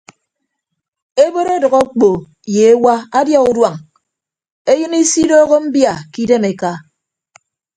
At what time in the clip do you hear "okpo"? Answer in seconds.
1.83-2.09